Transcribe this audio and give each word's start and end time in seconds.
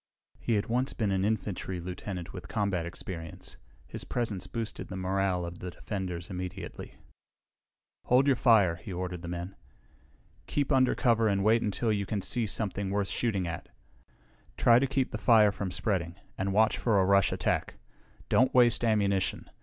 He 0.39 0.55
had 0.55 0.65
once 0.65 0.93
been 0.93 1.11
an 1.11 1.23
infantry 1.23 1.79
lieutenant 1.79 2.33
with 2.33 2.47
combat 2.47 2.87
experience. 2.87 3.57
His 3.87 4.03
presence 4.03 4.47
boosted 4.47 4.87
the 4.87 4.95
morale 4.97 5.45
of 5.45 5.59
the 5.59 5.69
defenders 5.69 6.31
immediately. 6.31 6.95
"Hold 8.05 8.25
your 8.25 8.35
fire," 8.35 8.77
he 8.77 8.91
ordered 8.91 9.21
the 9.21 9.27
men. 9.27 9.55
"Keep 10.47 10.71
under 10.71 10.95
cover 10.95 11.27
and 11.27 11.43
wait 11.43 11.61
until 11.61 11.91
you 11.93 12.07
can 12.07 12.19
see 12.23 12.47
something 12.47 12.89
worth 12.89 13.09
shooting 13.09 13.47
at. 13.47 13.69
Try 14.57 14.79
to 14.79 14.87
keep 14.87 15.11
the 15.11 15.19
fire 15.19 15.51
from 15.51 15.69
spreading, 15.69 16.15
and 16.35 16.51
watch 16.51 16.79
for 16.79 16.99
a 16.99 17.05
rush 17.05 17.31
attack. 17.31 17.75
Don't 18.27 18.55
waste 18.55 18.83
ammunition! 18.83 19.51